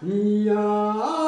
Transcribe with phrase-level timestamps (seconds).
[0.00, 1.27] 你呀。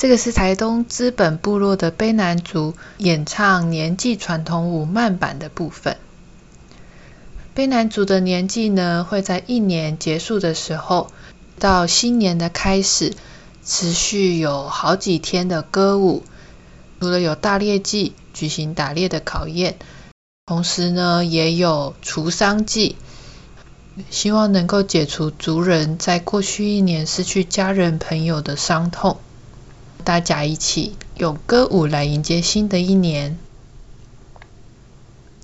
[0.00, 5.96] 这个是台东资本部落的卑南族演唱年祭传统舞慢板的部分。
[7.56, 11.10] 卑南族的年祭呢，会在一年结束的时候
[11.58, 13.12] 到新年的开始，
[13.64, 16.22] 持续有好几天的歌舞。
[17.00, 19.78] 除了有大猎祭举行打猎的考验，
[20.46, 22.94] 同时呢，也有除丧祭，
[24.10, 29.18] 希望能够解除族人在过去一年失去家人朋友的伤痛。
[30.08, 33.38] 大家一起用歌舞来迎接新的一年。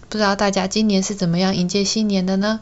[0.09, 2.61] 不知道大家今年是怎么样迎接新年的呢？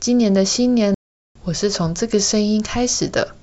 [0.00, 0.96] 今年的新年，
[1.44, 3.36] 我是从这个声音开始的。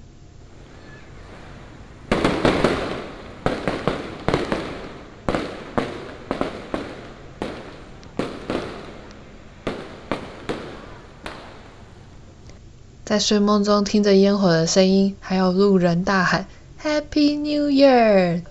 [13.05, 16.45] 在睡梦中听着烟火的声音，还有路人大喊。
[16.84, 18.44] Happy New Year！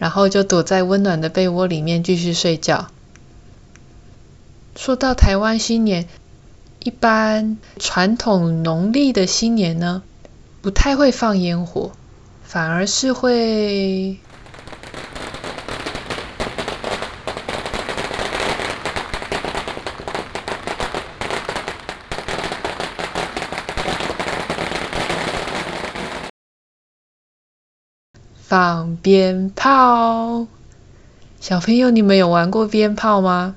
[0.00, 2.88] 然后就躲在温暖的被窝里面继续睡觉。
[4.74, 6.08] 说到台湾新年，
[6.78, 10.02] 一般传统农历的新年呢，
[10.62, 11.92] 不太会放烟火，
[12.42, 14.16] 反而是会。
[28.48, 30.46] 放鞭炮，
[31.38, 33.54] 小朋友，你们有玩过鞭炮吗？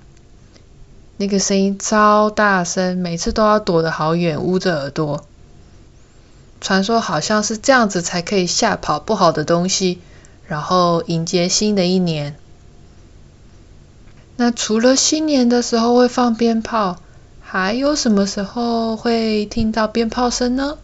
[1.15, 5.23] 那个声音超大声，每次都要躲得好远，捂着耳朵。
[6.59, 10.01] 传说好像是这样子才可以吓跑不好的东西，
[10.45, 12.35] 然后迎接新的一年。
[14.35, 16.97] 那除了新年的时候会放鞭炮，
[17.39, 20.77] 还有什么时候会听到鞭炮声呢？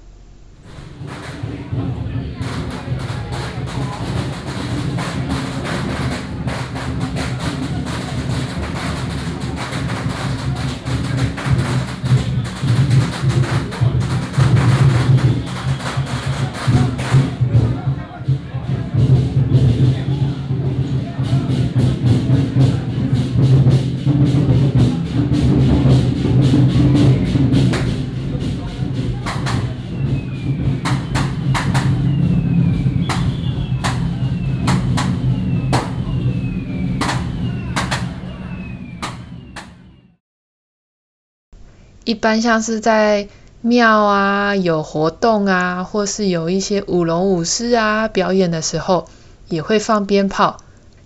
[42.08, 43.28] 一般像是在
[43.60, 49.10] 庙啊有活动啊，或是有一些舞龙舞狮啊表演的时候，
[49.50, 50.56] 也会放鞭炮，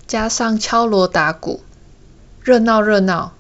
[0.05, 1.61] 加上敲锣打鼓，
[2.43, 3.33] 热闹热闹。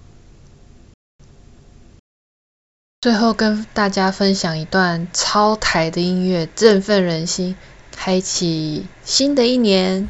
[2.99, 7.55] 最后跟大家分享一段超台的音乐，振奋人心，
[7.95, 10.09] 开启新的一年。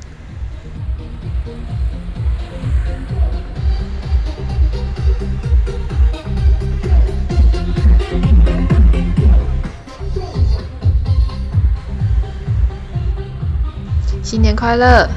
[14.31, 15.09] 新年快乐！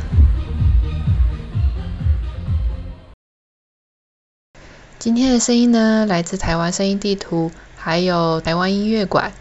[4.99, 9.33] 今天的声音呢，来自台湾声音地图，还有台湾音乐馆。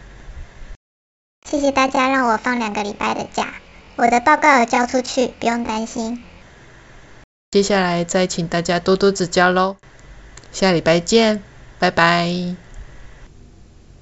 [1.50, 3.54] 谢谢大家让我放两个礼拜的假，
[3.96, 6.22] 我的报告有交出去，不用担心。
[7.50, 9.74] 接下来再请大家多多指教喽，
[10.52, 11.42] 下礼拜见，
[11.80, 12.63] 拜拜。